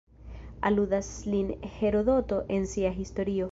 [0.69, 3.49] Aludas lin Herodoto en sia Historio.